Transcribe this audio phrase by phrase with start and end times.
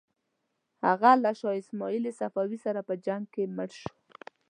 [0.85, 3.91] هغه له شاه اسماعیل صفوي سره په جنګ کې مړ شو.